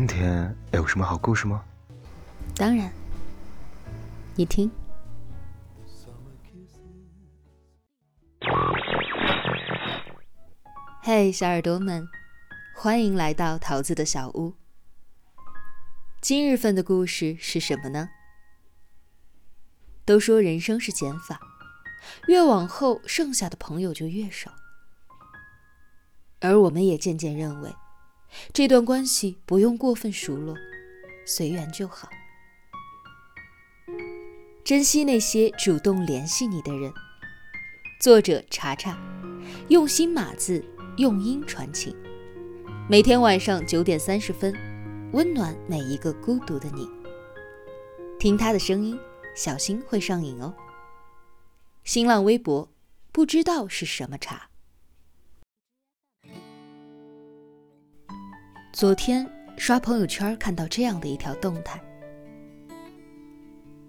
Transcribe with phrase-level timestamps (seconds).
[0.00, 1.62] 今天有什么好故事吗？
[2.56, 2.90] 当然，
[4.34, 4.70] 你听。
[11.02, 12.08] 嘿，小耳朵们，
[12.74, 14.54] 欢迎来到桃子的小屋。
[16.22, 18.08] 今日份的故事是什么呢？
[20.06, 21.38] 都说人生是减法，
[22.26, 24.50] 越往后剩下的朋友就越少，
[26.40, 27.70] 而我们也渐渐认为，
[28.52, 30.56] 这段关系不用过分熟络，
[31.26, 32.08] 随缘就好。
[34.64, 36.92] 珍惜那些主动联系你的人。
[38.00, 38.98] 作者：查查，
[39.68, 40.64] 用心码字。
[40.96, 41.96] 用音传情，
[42.86, 44.52] 每天晚上九点三十分，
[45.12, 46.86] 温暖每一个孤独的你。
[48.18, 48.98] 听他的声音，
[49.34, 50.52] 小心会上瘾哦。
[51.84, 52.68] 新浪微博，
[53.12, 54.49] 不知道是什么茶。
[58.72, 61.82] 昨天刷朋友圈看到这样的一条动态：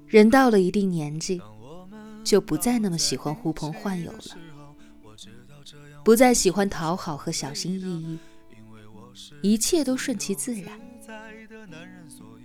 [0.07, 1.39] 人到了一定年纪，
[2.23, 4.19] 就不再那么喜欢呼朋唤友了。
[6.03, 8.19] 不再喜欢讨好和小心翼翼，
[9.43, 10.79] 一切都顺其自然，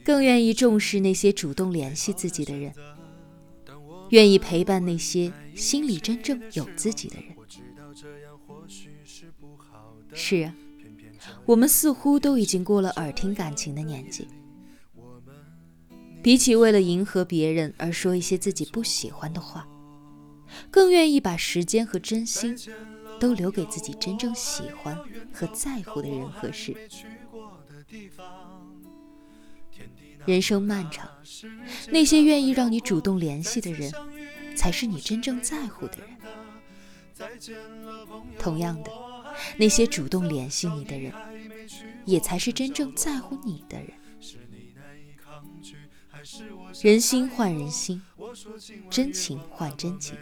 [0.05, 2.71] 更愿意重视那些主动联系自己的人，
[4.11, 7.35] 愿意陪伴那些心里真正有自己的人。
[10.13, 10.55] 是啊，
[11.45, 14.29] 我们似乎都已经过了耳听感情的年纪，
[16.23, 19.67] 比起为了迎合别人而说一些自己不喜欢的话，
[20.71, 22.57] 更愿意把时间和真心。
[23.19, 24.95] 都留给自己真正喜欢
[25.33, 26.77] 和在乎的人和事。
[30.27, 31.09] 人生漫长，
[31.89, 33.91] 那些愿意让你主动联系的人，
[34.55, 37.31] 才是你真正在乎的人。
[38.39, 38.91] 同样的，
[39.57, 41.13] 那些主动联系你的人，
[42.05, 43.91] 也才是真正在乎你的人。
[46.83, 48.03] 人心换人心，
[48.91, 50.17] 真情换真情。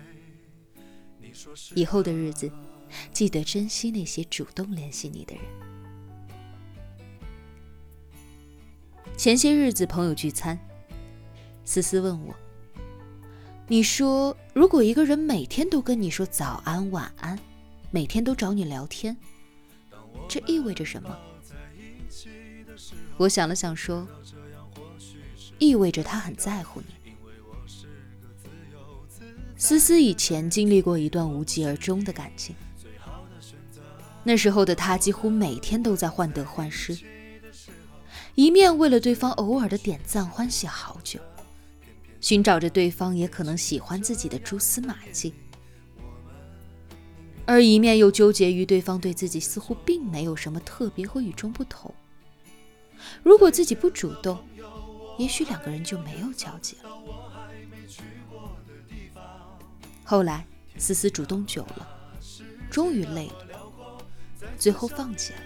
[1.74, 2.50] 以后的日子。
[3.12, 5.44] 记得珍惜那些主动联系你的人。
[9.16, 10.56] 前些日子朋友聚餐，
[11.64, 12.32] 思思问我
[13.66, 17.36] ：“你说，如果一个人每天都跟你说早安晚安，
[17.94, 19.16] 每天都找你聊天，
[20.28, 21.16] 这意味着什么？”
[23.16, 24.05] 我想了想说
[25.60, 26.87] ：“意味着他很在乎你。”
[29.56, 32.56] 思思以前经历过一段无疾而终的感情。
[34.25, 36.99] 那时候的他几乎每天都在患得患失，
[38.34, 41.21] 一面为了对方偶尔的点赞欢喜好久，
[42.21, 45.33] 寻找着对方也可能喜欢自己的蛛丝马迹，
[47.47, 51.94] 而一面又纠结于对方对自己似乎并没有什么特别和与众不同。
[53.22, 54.38] 如果自己不主动，
[55.19, 56.91] 也许两个人就没有交集了。
[60.04, 60.47] 后来
[60.78, 61.87] 思思主动久了，
[62.71, 64.03] 终于累了。
[64.59, 65.38] 最后放弃了，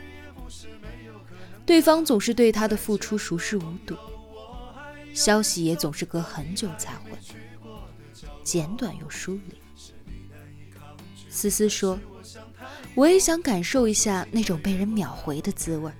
[1.64, 3.96] 对方总是对他的付出熟视无睹，
[5.14, 7.10] 消息也总是隔很久才回，
[8.44, 9.58] 简短又疏离。
[11.28, 11.98] 思思说
[12.94, 15.92] ：“我也想感受一下那种被人秒回的滋味，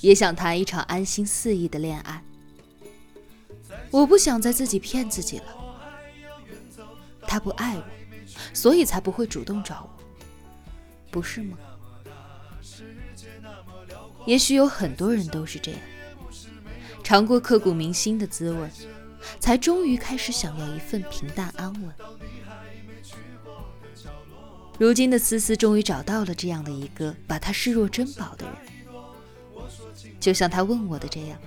[0.00, 2.22] 也想谈一场安心肆意的恋爱。
[3.90, 5.46] 我不想再自己骗自己了。
[7.26, 7.84] 他不爱我，
[8.52, 10.02] 所以才不会主动找我。”
[11.10, 11.56] 不是吗？
[14.26, 15.80] 也许有很多人都是这样，
[17.02, 18.70] 尝过刻骨铭心的滋味，
[19.40, 21.90] 才终于开始想要一份平淡安稳。
[24.78, 28.56] 如今的思思终于找到了这样的一个把她视若珍宝的人，
[30.20, 31.38] 就像他问我的这样，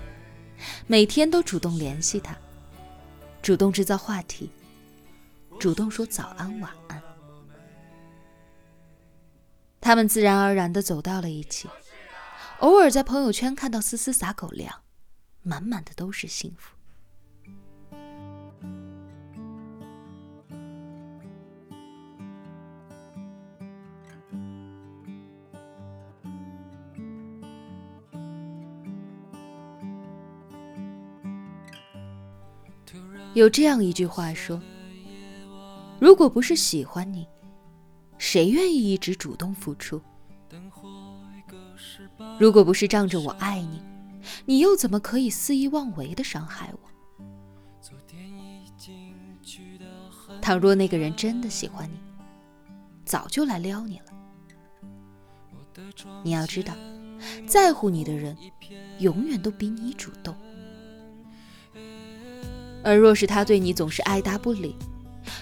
[0.86, 2.36] 每天都主动联系他，
[3.40, 4.50] 主动制造话题，
[5.58, 7.02] 主动说早安晚安。
[9.80, 11.68] 他们自然而然的走到了一起，
[12.60, 14.82] 偶尔在朋友圈看到思思撒狗粮，
[15.40, 16.76] 满满的都是幸福。
[33.34, 34.60] 有这样一句话说
[36.00, 37.26] ：“如果不是喜欢你。”
[38.18, 40.00] 谁愿意一直主动付出？
[42.38, 43.82] 如果不是仗着我爱你，
[44.44, 46.88] 你又怎么可以肆意妄为的伤害我？
[50.40, 51.98] 倘若那个人真的喜欢你，
[53.04, 54.04] 早就来撩你了。
[56.22, 56.74] 你要知道，
[57.44, 58.36] 在乎你的人，
[59.00, 60.36] 永远都比你主动。
[62.82, 64.76] 而若是他对你总是爱答不理，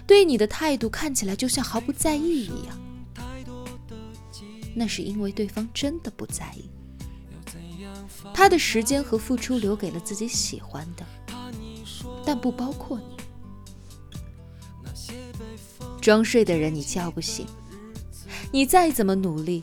[0.06, 2.78] 对你的态度看起来就像毫不在意一样，
[4.74, 6.68] 那是因为对方真的不在意，
[8.34, 11.06] 他的时间和付出留给了自己喜欢的，
[12.24, 13.16] 但不包括你。
[16.00, 17.46] 装睡的人你叫不醒，
[18.50, 19.62] 你再怎么努力，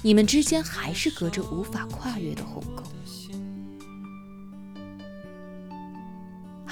[0.00, 2.82] 你们之间还是隔着无法跨越的鸿沟。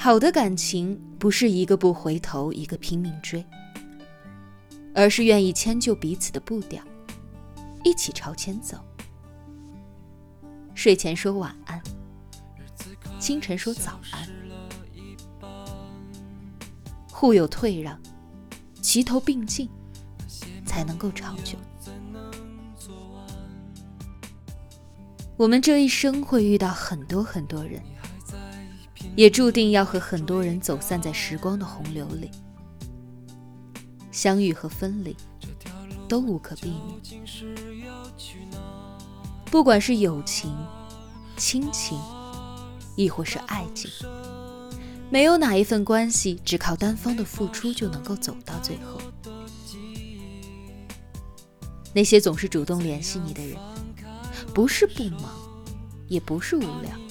[0.05, 3.43] 好的感情不是一个不回头，一个拼命追，
[4.93, 6.79] 而是愿意迁就彼此的步调，
[7.83, 8.77] 一起朝前走。
[10.75, 11.81] 睡前说晚安，
[13.19, 14.29] 清晨说早安，
[17.11, 17.99] 互有退让，
[18.83, 19.67] 齐头并进，
[20.67, 21.57] 才能够长久。
[25.35, 27.81] 我们这一生会遇到很多很多人。
[29.15, 32.29] 也注定要和很多人走散在时光的洪流里，
[34.11, 35.15] 相遇和分离
[36.07, 37.23] 都无可避免。
[39.45, 40.53] 不管是友情、
[41.37, 41.97] 亲情，
[42.97, 43.89] 亦或是爱情，
[45.09, 48.99] 没有哪一份关系只靠单方的付出就能够走到最后。
[51.93, 53.57] 那些总是主动联系你的人，
[54.53, 55.31] 不是不忙，
[56.09, 57.04] 也不是无聊。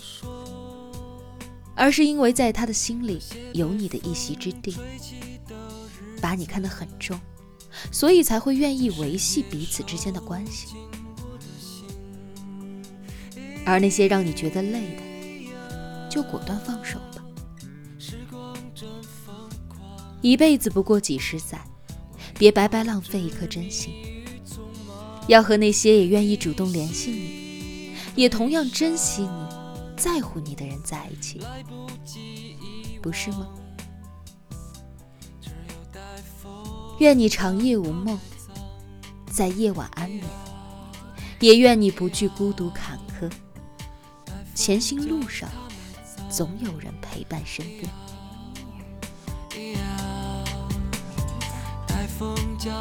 [1.75, 3.21] 而是因为在他的心里
[3.53, 4.77] 有你的一席之地，
[6.21, 7.21] 把你看得很重，
[7.91, 10.69] 所以才会愿意维系彼此之间的关系。
[13.67, 17.25] 而那些让你觉得累的，就果断放手吧。
[20.21, 21.61] 一辈子不过几十载，
[22.39, 23.93] 别白白浪费一颗真心。
[25.27, 29.54] 要和那些也愿意主动联系你，也同样珍惜你。
[29.97, 31.41] 在乎你的人在一起，
[33.03, 33.49] 不是吗？
[36.99, 38.19] 愿你长夜无梦，
[39.31, 40.25] 在夜晚安眠；
[41.41, 43.31] 也愿你不惧孤独坎坷，
[44.55, 45.49] 前行路上
[46.29, 47.91] 总有人陪伴身边。
[52.17, 52.81] 风将